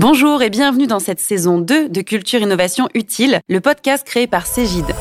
[0.00, 4.46] Bonjour et bienvenue dans cette saison 2 de Culture Innovation Utile, le podcast créé par
[4.46, 4.94] Cégide.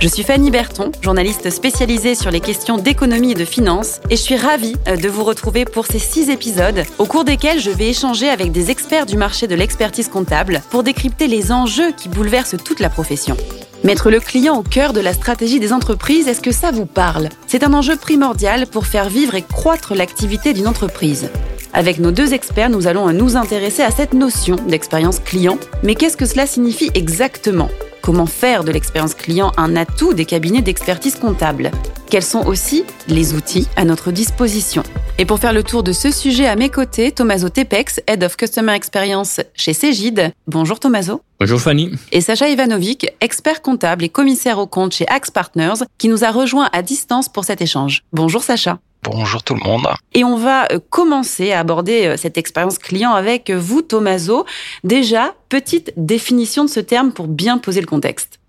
[0.00, 4.22] Je suis Fanny Berton, journaliste spécialisée sur les questions d'économie et de finance, et je
[4.22, 7.90] suis ravie euh, de vous retrouver pour ces six épisodes, au cours desquels je vais
[7.90, 12.56] échanger avec des experts du marché de l'expertise comptable pour décrypter les enjeux qui bouleversent
[12.64, 13.36] toute la profession.
[13.84, 17.28] Mettre le client au cœur de la stratégie des entreprises, est-ce que ça vous parle?
[17.46, 21.30] C'est un enjeu primordial pour faire vivre et croître l'activité d'une entreprise.
[21.76, 25.58] Avec nos deux experts, nous allons nous intéresser à cette notion d'expérience client.
[25.82, 27.68] Mais qu'est-ce que cela signifie exactement?
[28.00, 31.70] Comment faire de l'expérience client un atout des cabinets d'expertise comptable?
[32.08, 34.84] Quels sont aussi les outils à notre disposition?
[35.18, 38.38] Et pour faire le tour de ce sujet à mes côtés, Tomaso Tepex, Head of
[38.38, 40.32] Customer Experience chez Cégide.
[40.46, 41.20] Bonjour Tomaso.
[41.40, 41.90] Bonjour Fanny.
[42.10, 46.30] Et Sacha Ivanovic, expert comptable et commissaire au compte chez Axe Partners, qui nous a
[46.30, 48.02] rejoint à distance pour cet échange.
[48.14, 48.78] Bonjour Sacha.
[49.06, 49.86] Bonjour tout le monde.
[50.14, 54.44] Et on va euh, commencer à aborder euh, cette expérience client avec vous, Tomaso.
[54.82, 58.40] Déjà, petite définition de ce terme pour bien poser le contexte.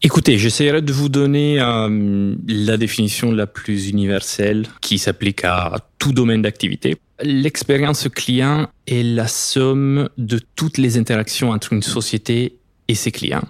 [0.00, 6.12] Écoutez, j'essaierai de vous donner euh, la définition la plus universelle qui s'applique à tout
[6.12, 6.96] domaine d'activité.
[7.22, 12.56] L'expérience client est la somme de toutes les interactions entre une société
[12.88, 13.44] et ses clients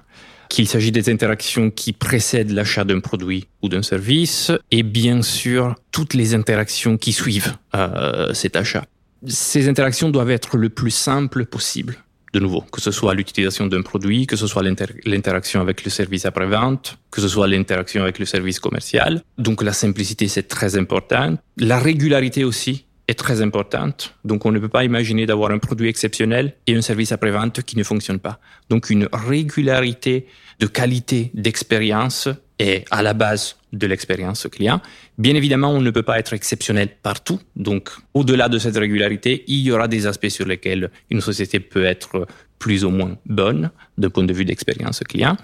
[0.49, 5.75] qu'il s'agit des interactions qui précèdent l'achat d'un produit ou d'un service, et bien sûr
[5.93, 8.85] toutes les interactions qui suivent euh, cet achat.
[9.27, 11.97] Ces interactions doivent être le plus simples possible.
[12.33, 16.27] De nouveau, que ce soit l'utilisation d'un produit, que ce soit l'interaction avec le service
[16.27, 19.23] après-vente, que ce soit l'interaction avec le service commercial.
[19.39, 21.39] Donc la simplicité, c'est très important.
[21.57, 24.15] La régularité aussi, est très importante.
[24.25, 27.79] Donc, on ne peut pas imaginer d'avoir un produit exceptionnel et un service après-vente qui
[27.79, 28.41] ne fonctionne pas.
[28.69, 30.27] Donc, une régularité
[30.59, 34.81] de qualité d'expérience est à la base de l'expérience client.
[35.19, 37.39] Bien évidemment, on ne peut pas être exceptionnel partout.
[37.55, 41.85] Donc, au-delà de cette régularité, il y aura des aspects sur lesquels une société peut
[41.85, 42.27] être
[42.59, 45.37] plus ou moins bonne d'un point de vue d'expérience client.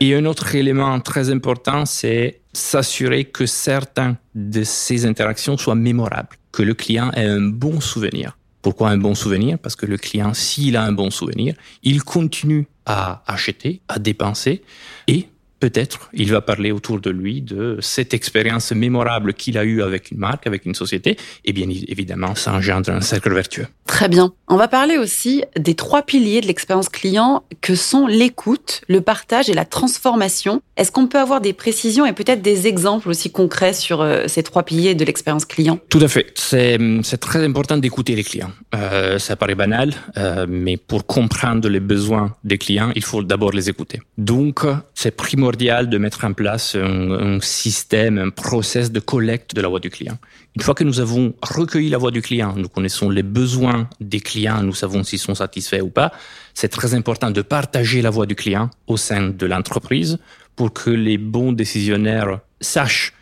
[0.00, 6.36] Et un autre élément très important, c'est s'assurer que certains de ces interactions soient mémorables
[6.56, 8.38] que le client ait un bon souvenir.
[8.62, 9.58] Pourquoi un bon souvenir?
[9.58, 14.62] Parce que le client, s'il a un bon souvenir, il continue à acheter, à dépenser,
[15.06, 15.28] et
[15.60, 20.10] peut-être il va parler autour de lui de cette expérience mémorable qu'il a eue avec
[20.10, 23.66] une marque, avec une société, et bien évidemment, ça engendre un cercle vertueux.
[23.86, 24.32] Très bien.
[24.48, 29.48] On va parler aussi des trois piliers de l'expérience client que sont l'écoute, le partage
[29.48, 30.60] et la transformation.
[30.76, 34.42] Est-ce qu'on peut avoir des précisions et peut-être des exemples aussi concrets sur euh, ces
[34.42, 35.78] trois piliers de l'expérience client?
[35.88, 36.32] Tout à fait.
[36.34, 36.78] C'est,
[37.20, 38.50] très important d'écouter les clients.
[38.74, 43.52] Euh, ça paraît banal, euh, mais pour comprendre les besoins des clients, il faut d'abord
[43.52, 44.00] les écouter.
[44.18, 44.60] Donc,
[44.94, 49.80] c'est primordial de mettre en place un, système, un process de collecte de la voix
[49.80, 50.18] du client.
[50.56, 54.20] Une fois que nous avons recueilli la voix du client, nous connaissons les besoins des
[54.20, 56.12] clients, nous savons s'ils sont satisfaits ou pas,
[56.54, 60.18] c'est très important de partager la voix du client au sein de l'entreprise
[60.56, 63.12] pour que les bons décisionnaires sachent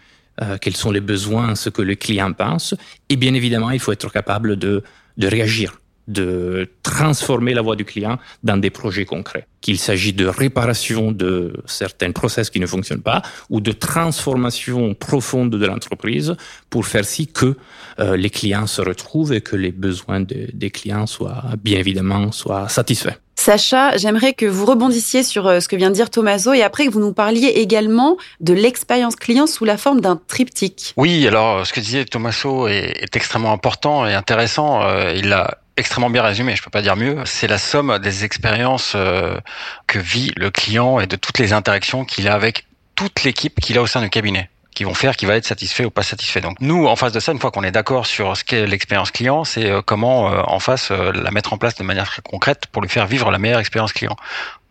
[0.41, 2.75] euh, quels sont les besoins, ce que le client pense.
[3.09, 4.83] Et bien évidemment, il faut être capable de,
[5.17, 9.47] de réagir de transformer la voix du client dans des projets concrets.
[9.61, 15.51] Qu'il s'agit de réparation de certains process qui ne fonctionnent pas ou de transformation profonde
[15.51, 16.37] de l'entreprise
[16.69, 17.57] pour faire si que
[17.99, 22.69] euh, les clients se retrouvent et que les besoins des clients soient bien évidemment soient
[22.69, 23.19] satisfaits.
[23.37, 26.87] Sacha, j'aimerais que vous rebondissiez sur euh, ce que vient de dire Tomaso et après
[26.87, 30.95] que vous nous parliez également de l'expérience client sous la forme d'un triptyque.
[30.97, 34.83] Oui, alors ce que disait Tomaso est, est extrêmement important et intéressant.
[34.83, 37.23] Euh, il a extrêmement bien résumé, je peux pas dire mieux.
[37.25, 39.39] C'est la somme des expériences euh,
[39.87, 43.77] que vit le client et de toutes les interactions qu'il a avec toute l'équipe qu'il
[43.79, 46.41] a au sein du cabinet qui vont faire qu'il va être satisfait ou pas satisfait.
[46.41, 49.13] Donc nous, en face de ça, une fois qu'on est d'accord sur ce qu'est l'expérience
[49.13, 52.67] client, c'est euh, comment euh, en face la mettre en place de manière très concrète
[52.67, 54.17] pour lui faire vivre la meilleure expérience client.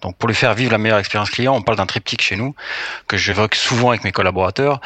[0.02, 2.54] Donc pour lui faire vivre la meilleure expérience client, on parle d'un triptyque chez nous
[3.08, 4.82] que j'évoque souvent avec mes collaborateurs.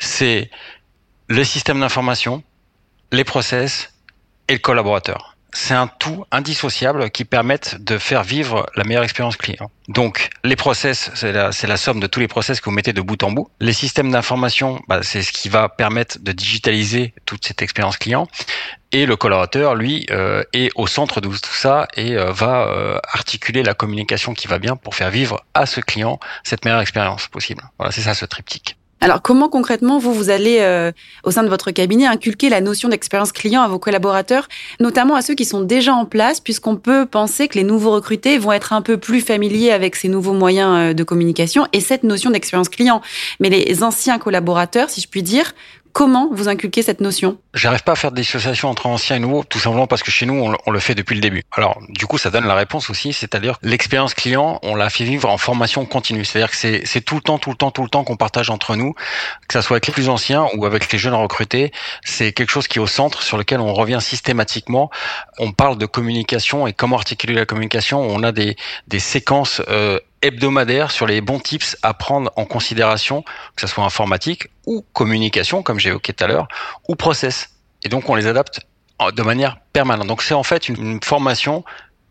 [0.00, 0.50] C'est
[1.28, 2.42] le système d'information,
[3.12, 3.92] les process
[4.48, 9.36] et le collaborateur c'est un tout indissociable qui permettent de faire vivre la meilleure expérience
[9.36, 9.70] client.
[9.88, 13.00] Donc, les process, c'est la, la, somme de tous les process que vous mettez de
[13.00, 13.48] bout en bout.
[13.60, 18.28] Les systèmes d'information, bah, c'est ce qui va permettre de digitaliser toute cette expérience client.
[18.92, 22.98] Et le collaborateur, lui, euh, est au centre de tout ça et euh, va euh,
[23.12, 27.28] articuler la communication qui va bien pour faire vivre à ce client cette meilleure expérience
[27.28, 27.62] possible.
[27.78, 28.76] Voilà, c'est ça ce triptyque.
[29.00, 30.90] Alors comment concrètement vous vous allez euh,
[31.22, 34.48] au sein de votre cabinet inculquer la notion d'expérience client à vos collaborateurs,
[34.80, 38.38] notamment à ceux qui sont déjà en place, puisqu'on peut penser que les nouveaux recrutés
[38.38, 42.04] vont être un peu plus familiers avec ces nouveaux moyens euh, de communication et cette
[42.04, 43.02] notion d'expérience client.
[43.38, 45.52] Mais les anciens collaborateurs, si je puis dire,
[45.96, 47.38] Comment vous inculquez cette notion?
[47.54, 50.26] J'arrive pas à faire de dissociation entre ancien et nouveau, tout simplement parce que chez
[50.26, 51.42] nous, on, le fait depuis le début.
[51.52, 55.30] Alors, du coup, ça donne la réponse aussi, c'est-à-dire l'expérience client, on l'a fait vivre
[55.30, 56.26] en formation continue.
[56.26, 58.76] C'est-à-dire que c'est tout le temps, tout le temps, tout le temps qu'on partage entre
[58.76, 58.92] nous,
[59.48, 61.72] que ça soit avec les plus anciens ou avec les jeunes recrutés.
[62.04, 64.90] C'est quelque chose qui est au centre, sur lequel on revient systématiquement.
[65.38, 68.02] On parle de communication et comment articuler la communication.
[68.02, 68.56] On a des,
[68.86, 73.22] des séquences euh, hebdomadaire sur les bons tips à prendre en considération,
[73.54, 76.48] que ce soit informatique ou communication, comme évoqué tout à l'heure,
[76.88, 77.50] ou process.
[77.84, 78.60] Et donc on les adapte
[79.14, 80.06] de manière permanente.
[80.06, 81.64] Donc c'est en fait une, formation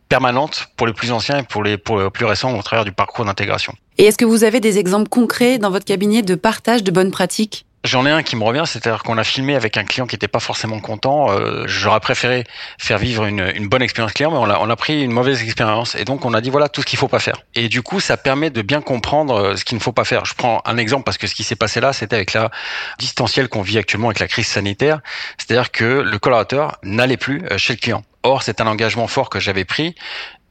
[0.07, 3.73] permanente pour les plus anciens et pour les plus récents au travers du parcours d'intégration.
[3.97, 7.11] Et est-ce que vous avez des exemples concrets dans votre cabinet de partage de bonnes
[7.11, 7.65] pratiques?
[7.85, 10.27] J'en ai un qui me revient, c'est-à-dire qu'on a filmé avec un client qui n'était
[10.27, 11.29] pas forcément content.
[11.29, 12.43] Euh, J'aurais préféré
[12.79, 15.93] faire vivre une, bonne expérience client, mais on a, pris une mauvaise expérience.
[15.93, 17.43] Et donc, on a dit voilà tout ce qu'il faut pas faire.
[17.53, 20.25] Et du coup, ça permet de bien comprendre euh, ce qu'il ne faut pas faire.
[20.25, 22.49] Je prends un exemple parce que ce qui s'est passé là, c'était avec la
[22.97, 25.01] distancielle qu'on vit actuellement avec la crise sanitaire.
[25.37, 28.03] C'est-à-dire que le collaborateur n'allait plus euh, chez le client.
[28.25, 29.95] Or, c'est un engagement fort que j'avais pris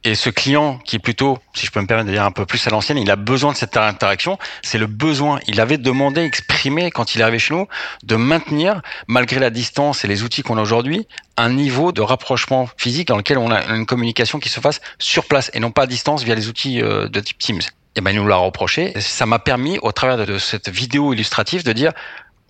[0.05, 2.45] et ce client qui est plutôt, si je peux me permettre de dire un peu
[2.45, 4.37] plus à l'ancienne, il a besoin de cette interaction.
[4.61, 5.39] C'est le besoin.
[5.47, 7.67] Il avait demandé, exprimé quand il est arrivé chez nous,
[8.03, 11.07] de maintenir, malgré la distance et les outils qu'on a aujourd'hui,
[11.37, 15.25] un niveau de rapprochement physique dans lequel on a une communication qui se fasse sur
[15.25, 17.61] place et non pas à distance via les outils euh, de type Teams.
[17.95, 18.93] Et ben, il nous l'a reproché.
[18.99, 21.93] Ça m'a permis, au travers de cette vidéo illustrative, de dire,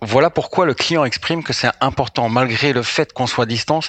[0.02, 3.88] voilà pourquoi le client exprime que c'est important, malgré le fait qu'on soit à distance,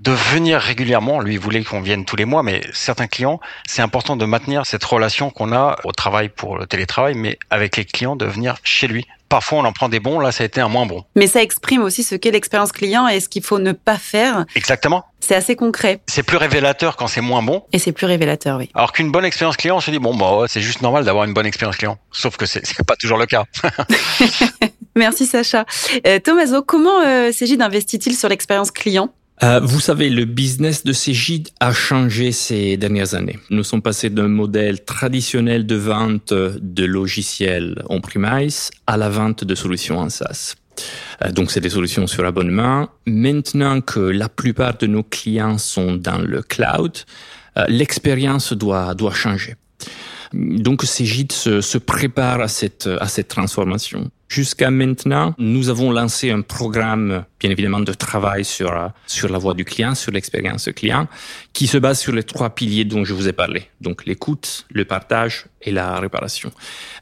[0.00, 1.20] de venir régulièrement.
[1.20, 4.66] Lui, il voulait qu'on vienne tous les mois, mais certains clients, c'est important de maintenir
[4.66, 8.56] cette relation qu'on a au travail pour le télétravail, mais avec les clients, de venir
[8.62, 9.06] chez lui.
[9.28, 11.04] Parfois, on en prend des bons, là, ça a été un moins bon.
[11.14, 14.46] Mais ça exprime aussi ce qu'est l'expérience client et ce qu'il faut ne pas faire.
[14.54, 15.04] Exactement.
[15.20, 16.00] C'est assez concret.
[16.06, 17.64] C'est plus révélateur quand c'est moins bon.
[17.72, 18.70] Et c'est plus révélateur, oui.
[18.74, 21.34] Alors qu'une bonne expérience client, on se dit, bon, bah, c'est juste normal d'avoir une
[21.34, 21.98] bonne expérience client.
[22.10, 23.44] Sauf que c'est pas toujours le cas.
[24.98, 25.64] Merci Sacha.
[26.06, 29.12] Euh, Thomaso, comment euh, Cégide investit-il sur l'expérience client?
[29.44, 33.38] Euh, vous savez, le business de Cégide a changé ces dernières années.
[33.50, 39.44] Nous sommes passés d'un modèle traditionnel de vente de logiciels en premise à la vente
[39.44, 40.56] de solutions en SaaS.
[41.24, 42.88] Euh, donc, c'est des solutions sur abonnement.
[43.06, 46.96] Maintenant que la plupart de nos clients sont dans le cloud,
[47.56, 49.54] euh, l'expérience doit, doit changer.
[50.32, 54.10] Donc, Cégide se, se prépare à cette, à cette transformation.
[54.28, 59.54] Jusqu'à maintenant, nous avons lancé un programme, bien évidemment, de travail sur, sur la voie
[59.54, 61.08] du client, sur l'expérience client,
[61.54, 63.64] qui se base sur les trois piliers dont je vous ai parlé.
[63.80, 66.52] Donc, l'écoute, le partage et la réparation.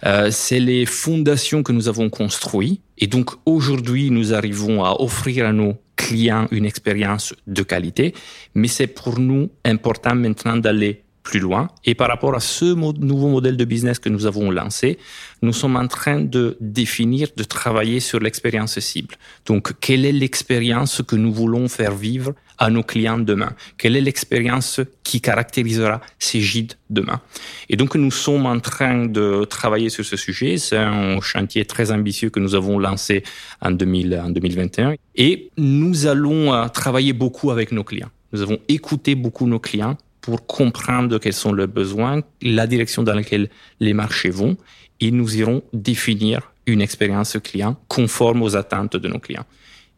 [0.04, 2.80] Euh, c'est les fondations que nous avons construites.
[2.98, 8.14] Et donc, aujourd'hui, nous arrivons à offrir à nos clients une expérience de qualité.
[8.54, 11.68] Mais c'est pour nous important maintenant d'aller plus loin.
[11.84, 14.96] Et par rapport à ce nouveau modèle de business que nous avons lancé,
[15.42, 19.16] nous sommes en train de définir, de travailler sur l'expérience cible.
[19.44, 23.52] Donc, quelle est l'expérience que nous voulons faire vivre à nos clients demain?
[23.76, 27.20] Quelle est l'expérience qui caractérisera ces guides demain?
[27.68, 30.58] Et donc, nous sommes en train de travailler sur ce sujet.
[30.58, 33.24] C'est un chantier très ambitieux que nous avons lancé
[33.60, 34.94] en, 2000, en 2021.
[35.16, 38.10] Et nous allons euh, travailler beaucoup avec nos clients.
[38.32, 39.96] Nous avons écouté beaucoup nos clients
[40.26, 44.56] pour comprendre quels sont leurs besoins, la direction dans laquelle les marchés vont,
[44.98, 49.46] et nous irons définir une expérience client conforme aux attentes de nos clients.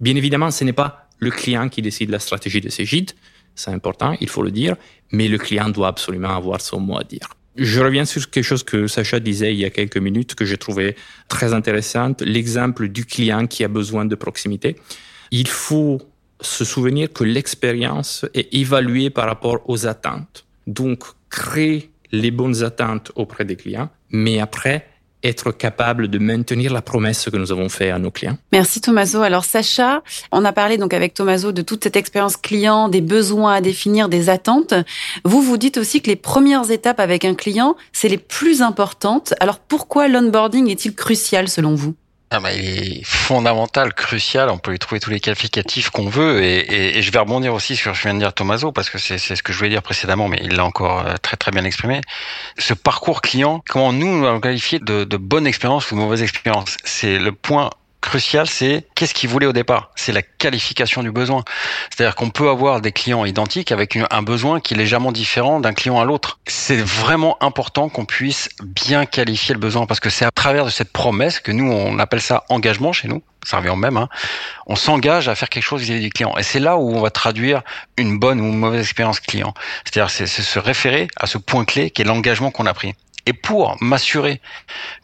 [0.01, 3.17] Bien évidemment, ce n'est pas le client qui décide la stratégie de gîtes,
[3.55, 4.77] c'est important, il faut le dire,
[5.13, 7.31] mais le client doit absolument avoir son mot à dire.
[7.57, 10.59] Je reviens sur quelque chose que Sacha disait il y a quelques minutes que j'ai
[10.59, 10.95] trouvé
[11.29, 14.77] très intéressante, l'exemple du client qui a besoin de proximité.
[15.31, 16.03] Il faut
[16.41, 20.45] se souvenir que l'expérience est évaluée par rapport aux attentes.
[20.67, 24.87] Donc, créer les bonnes attentes auprès des clients, mais après,
[25.25, 28.39] être capable de maintenir la promesse que nous avons faite à nos clients.
[28.53, 29.23] Merci Thomaso.
[29.23, 33.55] Alors Sacha, on a parlé donc avec Thomaso de toute cette expérience client, des besoins
[33.55, 34.75] à définir, des attentes.
[35.25, 39.35] Vous vous dites aussi que les premières étapes avec un client, c'est les plus importantes.
[39.41, 41.95] Alors pourquoi l'onboarding est-il crucial selon vous?
[42.31, 44.51] Ah bah, il est fondamental, crucial.
[44.51, 46.43] On peut lui trouver tous les qualificatifs qu'on veut.
[46.43, 48.91] Et, et, je vais rebondir aussi sur ce que je viens de dire Tomaso, parce
[48.91, 51.51] que c'est ce que je voulais dire précédemment, mais il l'a encore euh, très très
[51.53, 52.03] bien exprimé.
[52.59, 56.23] Ce parcours client, comment nous, nous allons qualifier de, de bonne expérience ou de mauvaise
[56.23, 56.77] expérience?
[56.85, 57.71] C'est le point
[58.01, 61.45] crucial, c'est qu'est-ce qu'il voulait au départ C'est la qualification du besoin.
[61.91, 65.73] C'est-à-dire qu'on peut avoir des clients identiques avec un besoin qui est légèrement différent d'un
[65.73, 66.39] client à l'autre.
[66.47, 70.71] C'est vraiment important qu'on puisse bien qualifier le besoin parce que c'est à travers de
[70.71, 73.23] cette promesse que nous, on appelle ça engagement chez nous.
[73.45, 73.97] Ça revient au même.
[73.97, 74.09] Hein.
[74.67, 76.37] On s'engage à faire quelque chose vis-à-vis du client.
[76.37, 77.63] Et c'est là où on va traduire
[77.97, 79.55] une bonne ou une mauvaise expérience client.
[79.85, 82.95] C'est-à-dire c'est se référer à ce point clé qui est l'engagement qu'on a pris.
[83.27, 84.41] Et pour m'assurer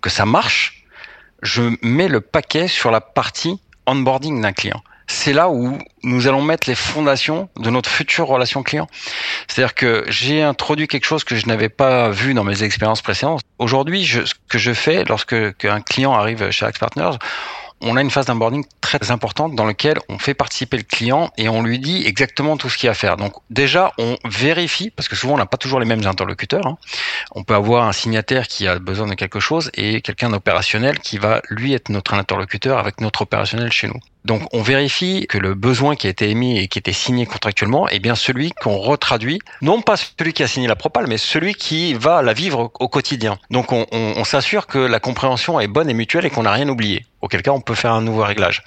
[0.01, 0.84] que ça marche,
[1.45, 6.43] je mets le paquet sur la partie onboarding d'un client c'est là où nous allons
[6.43, 8.89] mettre les fondations de notre future relation client.
[9.47, 13.43] C'est-à-dire que j'ai introduit quelque chose que je n'avais pas vu dans mes expériences précédentes.
[13.59, 17.19] Aujourd'hui, ce que je fais lorsque un client arrive chez Axe Partners,
[17.81, 21.49] on a une phase d'onboarding très importante dans laquelle on fait participer le client et
[21.49, 23.17] on lui dit exactement tout ce qu'il y a à faire.
[23.17, 26.67] Donc déjà, on vérifie, parce que souvent on n'a pas toujours les mêmes interlocuteurs.
[26.67, 26.79] Hein.
[27.35, 31.19] On peut avoir un signataire qui a besoin de quelque chose et quelqu'un d'opérationnel qui
[31.19, 34.01] va lui être notre interlocuteur avec notre opérationnel chez nous.
[34.25, 37.89] Donc on vérifie que le besoin qui a été émis et qui était signé contractuellement
[37.89, 41.55] est bien celui qu'on retraduit, non pas celui qui a signé la propale, mais celui
[41.55, 43.39] qui va la vivre au quotidien.
[43.51, 46.69] Donc on, on s'assure que la compréhension est bonne et mutuelle et qu'on n'a rien
[46.69, 47.05] oublié.
[47.21, 48.63] Auquel cas on peut faire un nouveau réglage.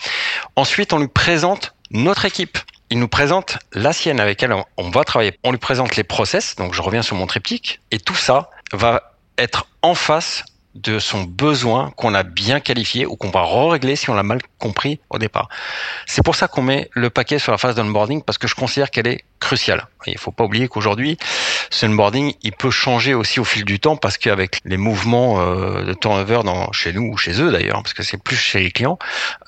[0.55, 2.57] Ensuite on lui présente notre équipe
[2.89, 5.37] il nous présente la sienne avec elle on va travailler.
[5.43, 9.13] On lui présente les process, donc je reviens sur mon triptyque, et tout ça va
[9.37, 10.45] être en face
[10.81, 14.39] de son besoin qu'on a bien qualifié ou qu'on va régler si on l'a mal
[14.59, 15.49] compris au départ.
[16.05, 18.91] C'est pour ça qu'on met le paquet sur la phase d'onboarding parce que je considère
[18.91, 19.87] qu'elle est cruciale.
[20.05, 21.17] il ne faut pas oublier qu'aujourd'hui,
[21.69, 25.83] ce onboarding, il peut changer aussi au fil du temps parce qu'avec les mouvements euh,
[25.83, 28.71] de turnover dans, chez nous ou chez eux d'ailleurs, parce que c'est plus chez les
[28.71, 28.97] clients,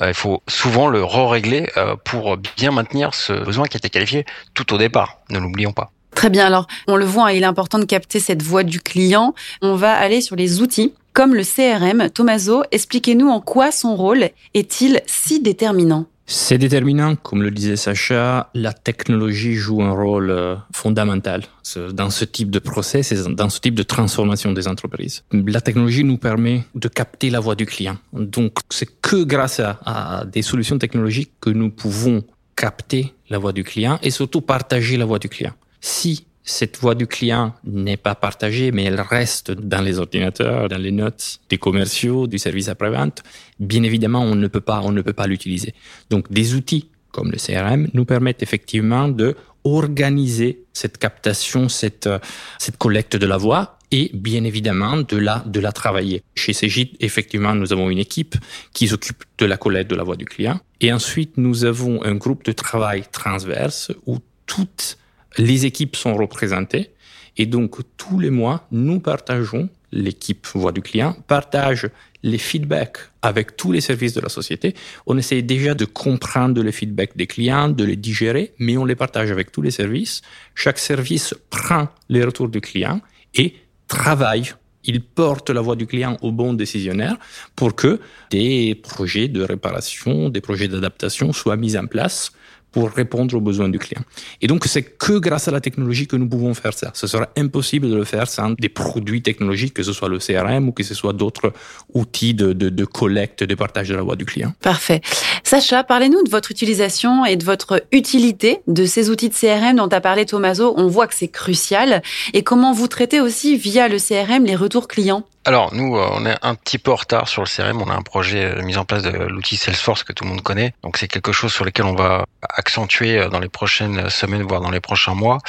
[0.02, 3.90] euh, il faut souvent le re-régler euh, pour bien maintenir ce besoin qui a été
[3.90, 5.20] qualifié tout au départ.
[5.30, 5.92] Ne l'oublions pas.
[6.16, 6.46] Très bien.
[6.46, 9.34] Alors, on le voit, il est important de capter cette voix du client.
[9.62, 12.10] On va aller sur les outils comme le CRM.
[12.10, 16.06] Tomaso, expliquez-nous en quoi son rôle est-il si déterminant?
[16.26, 21.44] C'est déterminant, comme le disait Sacha, la technologie joue un rôle euh, fondamental
[21.92, 25.26] dans ce type de process et dans ce type de transformation des entreprises.
[25.34, 27.98] La technologie nous permet de capter la voix du client.
[28.14, 32.24] Donc, c'est que grâce à, à des solutions technologiques que nous pouvons
[32.56, 35.52] capter la voix du client et surtout partager la voix du client.
[35.82, 40.78] Si cette voix du client n'est pas partagée, mais elle reste dans les ordinateurs, dans
[40.78, 43.24] les notes des commerciaux, du service après-vente.
[43.60, 45.74] Bien évidemment, on ne peut pas, on ne peut pas l'utiliser.
[46.10, 52.10] Donc, des outils comme le CRM nous permettent effectivement de organiser cette captation, cette,
[52.58, 56.24] cette collecte de la voix et bien évidemment de la, de la travailler.
[56.36, 58.36] Chez Cégide, effectivement, nous avons une équipe
[58.74, 60.60] qui s'occupe de la collecte de la voix du client.
[60.82, 64.99] Et ensuite, nous avons un groupe de travail transverse où toutes
[65.38, 66.92] les équipes sont représentées
[67.38, 71.90] et donc tous les mois, nous partageons, l'équipe voix du client partage
[72.22, 74.76] les feedbacks avec tous les services de la société.
[75.08, 78.96] On essaie déjà de comprendre les feedbacks des clients, de les digérer, mais on les
[78.96, 80.22] partage avec tous les services.
[80.54, 83.00] Chaque service prend les retours du client
[83.36, 83.56] et
[83.88, 84.52] travaille
[84.84, 87.18] il porte la voix du client au bon décisionnaire
[87.56, 88.00] pour que
[88.32, 92.32] des projets de réparation, des projets d'adaptation soient mis en place
[92.72, 94.02] pour répondre aux besoins du client.
[94.42, 96.92] Et donc, c'est que grâce à la technologie que nous pouvons faire ça.
[96.94, 100.70] Ce sera impossible de le faire sans des produits technologiques, que ce soit le CRM
[100.70, 101.54] ou que ce soit d'autres
[101.94, 104.54] outils de, de, de, collecte, de partage de la voix du client.
[104.62, 105.02] Parfait.
[105.44, 109.88] Sacha, parlez-nous de votre utilisation et de votre utilité de ces outils de CRM dont
[109.88, 110.74] a parlé Tomaso.
[110.78, 112.02] On voit que c'est crucial.
[112.34, 115.26] Et comment vous traitez aussi via le CRM les retours clients?
[115.46, 117.82] Alors nous, euh, on est un petit peu en retard sur le CRM.
[117.82, 120.42] On a un projet de mise en place de l'outil Salesforce que tout le monde
[120.42, 120.74] connaît.
[120.84, 124.62] Donc c'est quelque chose sur lequel on va accentuer euh, dans les prochaines semaines, voire
[124.62, 125.40] dans les prochains mois.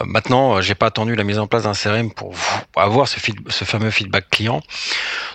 [0.00, 2.34] Euh, maintenant, j'ai pas attendu la mise en place d'un CRM pour
[2.76, 3.18] avoir ce,
[3.64, 4.60] fameux feedback client.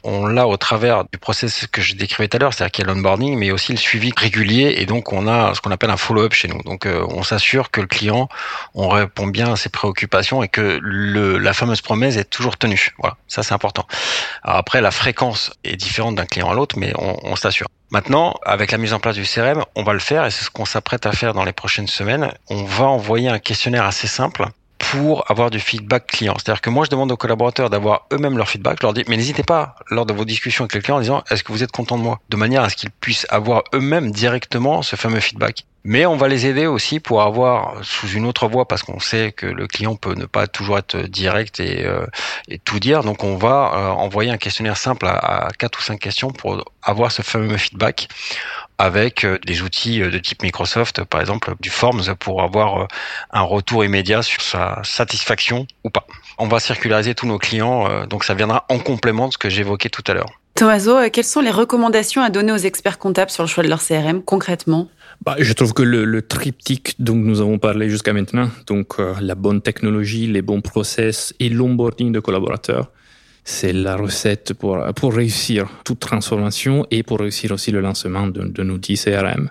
[0.03, 2.89] On l'a au travers du process que je décrivais tout à l'heure, c'est-à-dire qu'il y
[2.89, 5.97] a l'onboarding, mais aussi le suivi régulier, et donc on a ce qu'on appelle un
[5.97, 6.61] follow-up chez nous.
[6.63, 8.29] Donc on s'assure que le client,
[8.73, 12.93] on répond bien à ses préoccupations et que le, la fameuse promesse est toujours tenue.
[12.99, 13.85] Voilà, ça c'est important.
[14.43, 17.67] Alors après, la fréquence est différente d'un client à l'autre, mais on s'assure.
[17.91, 20.49] Maintenant, avec la mise en place du CRM, on va le faire et c'est ce
[20.49, 22.31] qu'on s'apprête à faire dans les prochaines semaines.
[22.49, 24.45] On va envoyer un questionnaire assez simple
[24.77, 26.35] pour avoir du feedback client.
[26.37, 28.77] C'est-à-dire que moi, je demande aux collaborateurs d'avoir eux-mêmes leur feedback.
[28.79, 31.23] Je leur dis, mais n'hésitez pas, lors de vos discussions avec les clients, en disant,
[31.29, 32.21] est-ce que vous êtes content de moi?
[32.29, 35.65] De manière à ce qu'ils puissent avoir eux-mêmes directement ce fameux feedback.
[35.83, 39.31] Mais on va les aider aussi pour avoir sous une autre voie parce qu'on sait
[39.31, 42.05] que le client peut ne pas toujours être direct et, euh,
[42.47, 43.03] et tout dire.
[43.03, 47.11] Donc on va euh, envoyer un questionnaire simple à, quatre ou cinq questions pour avoir
[47.11, 48.09] ce fameux feedback
[48.77, 52.87] avec euh, des outils de type Microsoft, par exemple du Forms, pour avoir
[53.31, 56.05] un retour immédiat sur sa satisfaction ou pas.
[56.37, 59.89] On va circulariser tous nos clients, donc ça viendra en complément de ce que j'évoquais
[59.89, 60.29] tout à l'heure.
[60.55, 63.81] Tomaso, quelles sont les recommandations à donner aux experts comptables sur le choix de leur
[63.81, 64.87] CRM concrètement?
[65.23, 69.13] Bah, je trouve que le, le, triptyque dont nous avons parlé jusqu'à maintenant, donc euh,
[69.21, 72.91] la bonne technologie, les bons process et l'onboarding de collaborateurs,
[73.43, 78.69] c'est la recette pour, pour réussir toute transformation et pour réussir aussi le lancement d'un
[78.69, 79.49] outil CRM.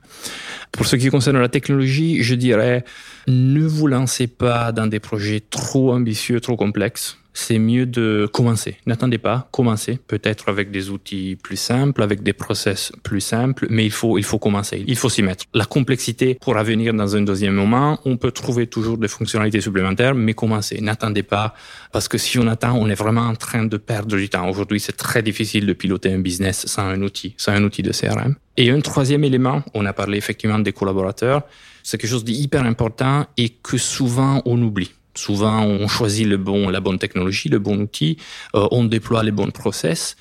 [0.72, 2.84] Pour ce qui concerne la technologie, je dirais,
[3.30, 7.16] ne vous lancez pas dans des projets trop ambitieux, trop complexes.
[7.32, 8.76] c'est mieux de commencer.
[8.86, 13.84] N'attendez pas, commencez peut-être avec des outils plus simples, avec des process plus simples, mais
[13.84, 15.44] il faut, il faut commencer, il faut s'y mettre.
[15.54, 20.14] La complexité pourra venir dans un deuxième moment, on peut trouver toujours des fonctionnalités supplémentaires,
[20.14, 21.54] mais commencez, n'attendez pas,
[21.92, 24.48] parce que si on attend, on est vraiment en train de perdre du temps.
[24.48, 27.92] Aujourd'hui, c'est très difficile de piloter un business sans un outil, sans un outil de
[27.92, 28.34] CRM.
[28.56, 31.42] Et un troisième élément, on a parlé effectivement des collaborateurs,
[31.82, 34.92] c'est quelque chose d'hyper important et que souvent on oublie.
[35.14, 38.16] Souvent, on choisit le bon, la bonne technologie, le bon outil,
[38.54, 40.16] euh, on déploie les bons process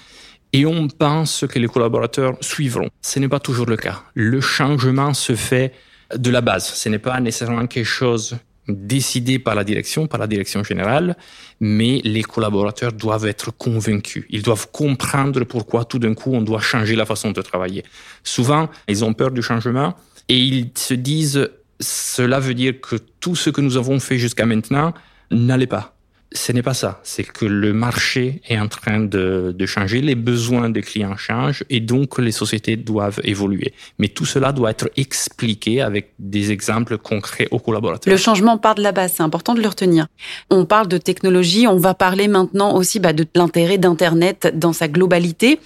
[0.52, 2.90] et on pense que les collaborateurs suivront.
[3.02, 4.04] Ce n'est pas toujours le cas.
[4.16, 5.74] Le changement se fait
[6.16, 6.66] de la base.
[6.66, 8.38] Ce n'est pas nécessairement quelque chose
[8.68, 11.18] décidé par la direction, par la direction générale,
[11.60, 14.26] mais les collaborateurs doivent être convaincus.
[14.30, 17.84] Ils doivent comprendre pourquoi tout d'un coup on doit changer la façon de travailler.
[18.24, 19.96] Souvent, ils ont peur du changement
[20.30, 24.46] et ils se disent cela veut dire que tout ce que nous avons fait jusqu'à
[24.46, 24.94] maintenant
[25.32, 25.96] n'allait pas.
[26.32, 27.00] Ce n'est pas ça.
[27.02, 31.80] C'est que le marché est en train de, changer, les besoins des clients changent et
[31.80, 33.74] donc les sociétés doivent évoluer.
[33.98, 38.14] Mais tout cela doit être expliqué avec des exemples concrets aux collaborateurs.
[38.14, 40.06] Le changement part de la base, c'est important de le retenir.
[40.52, 44.88] On parle de technologie, on va parler maintenant aussi bah, de l'intérêt d'Internet dans sa
[44.88, 45.60] globalité.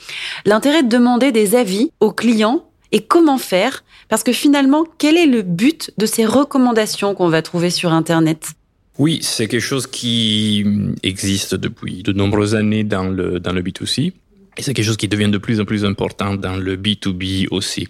[0.46, 3.84] L'intérêt de demander des avis aux clients et comment faire?
[4.08, 8.52] Parce que finalement, quel est le but de ces recommandations qu'on va trouver sur Internet?
[9.00, 10.64] Oui, c'est quelque chose qui
[11.02, 14.14] existe depuis de nombreuses années dans le, dans le B2C.
[14.56, 17.88] Et c'est quelque chose qui devient de plus en plus important dans le B2B aussi.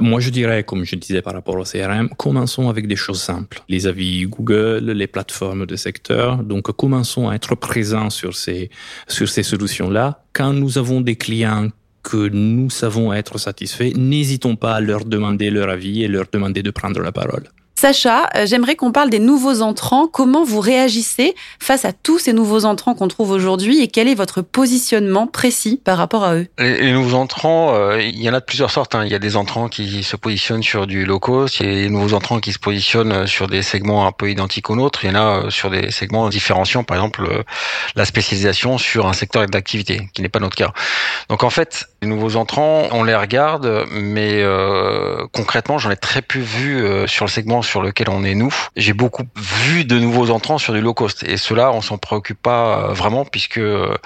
[0.00, 3.62] Moi, je dirais, comme je disais par rapport au CRM, commençons avec des choses simples.
[3.68, 6.42] Les avis Google, les plateformes de secteur.
[6.42, 8.70] Donc, commençons à être présents sur ces,
[9.06, 10.24] sur ces solutions-là.
[10.32, 11.68] Quand nous avons des clients
[12.02, 16.62] que nous savons être satisfaits, n'hésitons pas à leur demander leur avis et leur demander
[16.62, 17.48] de prendre la parole.
[17.78, 20.08] Sacha, euh, j'aimerais qu'on parle des nouveaux entrants.
[20.08, 24.16] Comment vous réagissez face à tous ces nouveaux entrants qu'on trouve aujourd'hui et quel est
[24.16, 26.48] votre positionnement précis par rapport à eux?
[26.58, 28.96] Les, nouveaux entrants, euh, il y en a de plusieurs sortes.
[28.96, 29.04] Hein.
[29.04, 31.74] Il y a des entrants qui se positionnent sur du low cost, il y a
[31.84, 35.10] des nouveaux entrants qui se positionnent sur des segments un peu identiques aux nôtres, il
[35.10, 37.44] y en a euh, sur des segments différenciants, par exemple
[37.94, 40.72] la spécialisation sur un secteur d'activité, qui n'est pas notre cas.
[41.28, 44.42] Donc en fait, les nouveaux entrants, on les regarde, mais
[45.32, 48.54] concrètement, j'en ai très peu vu sur le segment sur lequel on est nous.
[48.76, 52.40] J'ai beaucoup vu de nouveaux entrants sur du low cost et cela on s'en préoccupe
[52.40, 53.96] pas euh, vraiment puisque euh,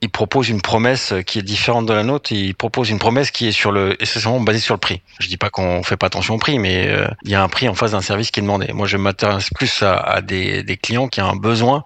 [0.00, 2.32] ils proposent une promesse qui est différente de la nôtre.
[2.32, 5.02] Ils proposent une promesse qui est sur le essentiellement basée sur le prix.
[5.18, 7.48] Je dis pas qu'on fait pas attention au prix, mais euh, il y a un
[7.48, 8.72] prix en face d'un service qui est demandé.
[8.72, 11.84] Moi, je m'intéresse plus à, à des, des clients qui ont un besoin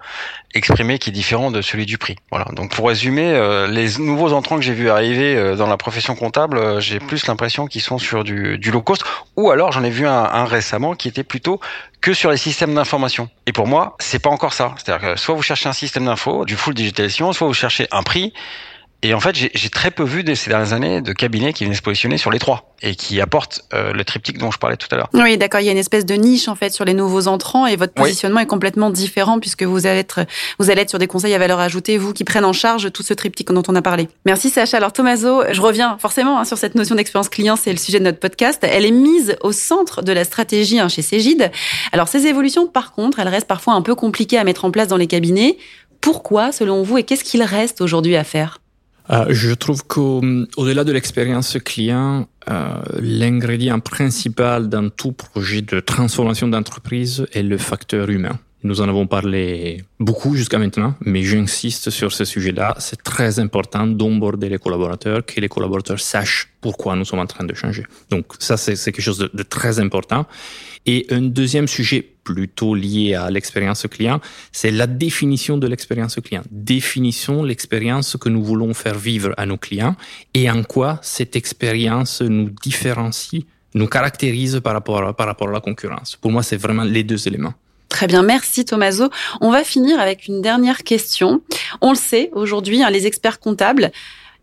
[0.55, 2.16] exprimé qui est différent de celui du prix.
[2.31, 2.46] Voilà.
[2.53, 6.15] Donc pour résumer, euh, les nouveaux entrants que j'ai vu arriver euh, dans la profession
[6.15, 9.05] comptable, euh, j'ai plus l'impression qu'ils sont sur du, du, low cost,
[9.37, 11.61] ou alors j'en ai vu un, un, récemment qui était plutôt
[12.01, 13.29] que sur les systèmes d'information.
[13.47, 14.75] Et pour moi, c'est pas encore ça.
[14.77, 18.03] C'est-à-dire que soit vous cherchez un système d'info, du full digitalisation, soit vous cherchez un
[18.03, 18.33] prix
[19.03, 21.77] et en fait, j'ai très peu vu de ces dernières années de cabinets qui viennent
[21.77, 24.89] se positionner sur les trois et qui apportent euh, le triptyque dont je parlais tout
[24.91, 25.09] à l'heure.
[25.15, 25.61] Oui, d'accord.
[25.61, 27.95] Il y a une espèce de niche en fait sur les nouveaux entrants et votre
[27.95, 30.21] positionnement est complètement différent puisque vous allez être
[30.59, 33.03] vous allez être sur des conseils à valeur ajoutée, vous qui prennent en charge tout
[33.03, 34.09] ce triptyque dont on a parlé.
[34.27, 34.77] Merci Sacha.
[34.77, 38.05] Alors Thomaso, je reviens forcément hein, sur cette notion d'expérience client, c'est le sujet de
[38.05, 38.61] notre podcast.
[38.63, 41.51] Elle est mise au centre de la stratégie hein, chez Cégide.
[41.93, 44.89] Alors ces évolutions, par contre, elles restent parfois un peu compliquées à mettre en place
[44.89, 45.57] dans les cabinets.
[46.01, 48.59] Pourquoi, selon vous, et qu'est-ce qu'il reste aujourd'hui à faire?
[49.11, 56.49] Euh, je trouve qu'au-delà de l'expérience client, euh, l'ingrédient principal dans tout projet de transformation
[56.49, 58.38] d'entreprise est le facteur humain.
[58.62, 62.75] Nous en avons parlé beaucoup jusqu'à maintenant, mais j'insiste sur ce sujet-là.
[62.79, 67.44] C'est très important d'emborder les collaborateurs, que les collaborateurs sachent pourquoi nous sommes en train
[67.44, 67.85] de changer.
[68.11, 70.27] Donc ça, c'est quelque chose de, de, très important.
[70.85, 74.20] Et un deuxième sujet plutôt lié à l'expérience client,
[74.53, 76.42] c'est la définition de l'expérience client.
[76.51, 79.96] Définissons l'expérience que nous voulons faire vivre à nos clients
[80.35, 83.44] et en quoi cette expérience nous différencie,
[83.75, 86.16] nous caractérise par rapport, par rapport à la concurrence.
[86.16, 87.55] Pour moi, c'est vraiment les deux éléments.
[87.90, 89.11] Très bien, merci Thomaso.
[89.42, 91.42] On va finir avec une dernière question.
[91.83, 93.90] On le sait aujourd'hui, hein, les experts comptables,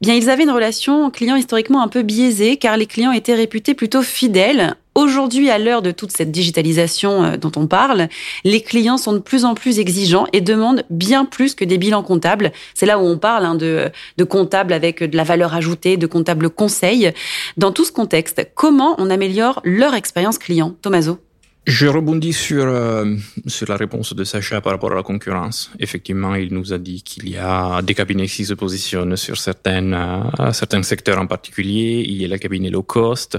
[0.02, 3.74] bien ils avaient une relation client historiquement un peu biaisée car les clients étaient réputés
[3.74, 4.76] plutôt fidèles.
[4.96, 8.10] Aujourd'hui, à l'heure de toute cette digitalisation euh, dont on parle,
[8.44, 12.04] les clients sont de plus en plus exigeants et demandent bien plus que des bilans
[12.04, 12.52] comptables.
[12.74, 16.08] C'est là où on parle hein, de, de comptables avec de la valeur ajoutée, de
[16.08, 17.12] comptables conseils.
[17.56, 20.76] Dans tout ce contexte, comment on améliore leur expérience client?
[20.82, 21.20] Thomaso
[21.68, 25.70] je rebondis sur, euh, sur la réponse de Sacha par rapport à la concurrence.
[25.80, 29.94] Effectivement, il nous a dit qu'il y a des cabinets qui se positionnent sur certaines,
[29.94, 32.06] euh, certains secteurs en particulier.
[32.08, 33.38] Il y a les cabinets low cost.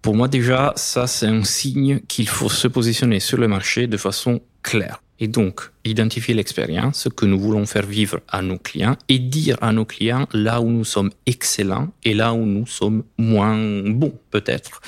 [0.00, 3.98] Pour moi, déjà, ça, c'est un signe qu'il faut se positionner sur le marché de
[3.98, 5.02] façon claire.
[5.20, 9.72] Et donc, identifier l'expérience que nous voulons faire vivre à nos clients et dire à
[9.72, 13.56] nos clients là où nous sommes excellents et là où nous sommes moins
[13.90, 14.80] bons, peut-être.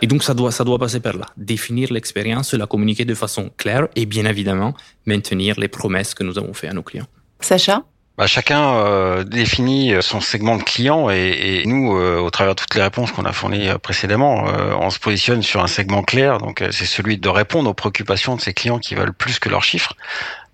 [0.00, 1.26] Et donc, ça doit, ça doit passer par là.
[1.36, 4.74] Définir l'expérience, la communiquer de façon claire et bien évidemment,
[5.06, 7.06] maintenir les promesses que nous avons faites à nos clients.
[7.40, 7.84] Sacha?
[8.16, 12.60] Bah, chacun euh, définit son segment de client et, et nous, euh, au travers de
[12.60, 14.44] toutes les réponses qu'on a fournies euh, précédemment,
[14.80, 16.38] on se positionne sur un segment clair.
[16.38, 19.64] Donc, c'est celui de répondre aux préoccupations de ces clients qui veulent plus que leurs
[19.64, 19.94] chiffres.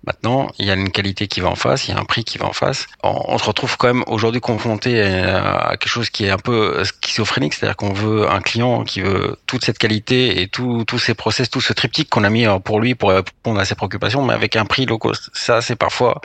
[0.05, 2.23] Maintenant, il y a une qualité qui va en face, il y a un prix
[2.23, 2.87] qui va en face.
[3.03, 7.53] On, se retrouve quand même aujourd'hui confronté à, quelque chose qui est un peu schizophrénique,
[7.53, 11.61] c'est-à-dire qu'on veut un client qui veut toute cette qualité et tous ces process, tout
[11.61, 14.65] ce triptyque qu'on a mis pour lui pour répondre à ses préoccupations, mais avec un
[14.65, 15.29] prix low cost.
[15.33, 16.21] Ça, c'est parfois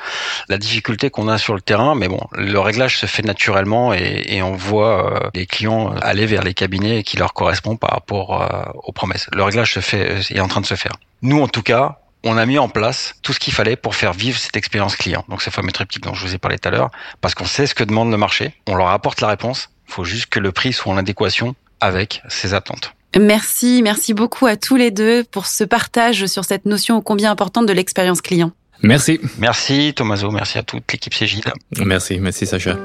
[0.49, 4.25] la difficulté qu'on a sur le terrain, mais bon, le réglage se fait naturellement et,
[4.27, 8.43] et on voit euh, les clients aller vers les cabinets qui leur correspondent par rapport
[8.43, 9.29] euh, aux promesses.
[9.33, 10.93] Le réglage se fait, est en train de se faire.
[11.23, 14.13] Nous, en tout cas, on a mis en place tout ce qu'il fallait pour faire
[14.13, 15.25] vivre cette expérience client.
[15.29, 17.67] Donc ce fameux triptyque dont je vous ai parlé tout à l'heure, parce qu'on sait
[17.67, 20.53] ce que demande le marché, on leur apporte la réponse, il faut juste que le
[20.53, 22.93] prix soit en adéquation avec ses attentes.
[23.19, 27.31] Merci, merci beaucoup à tous les deux pour ce partage sur cette notion ô combien
[27.31, 28.51] importante de l'expérience client.
[28.83, 29.21] Merci.
[29.39, 31.45] Merci Thomaso, merci à toute l'équipe Cégide.
[31.79, 32.77] Merci, merci Sacha.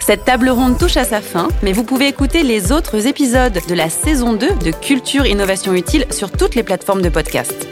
[0.00, 3.74] Cette table ronde touche à sa fin, mais vous pouvez écouter les autres épisodes de
[3.74, 7.68] la saison 2 de Culture Innovation Utile sur toutes les plateformes de podcast.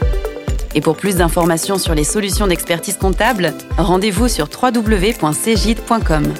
[0.75, 6.33] Et pour plus d'informations sur les solutions d'expertise comptable, rendez-vous sur www.cgid.com.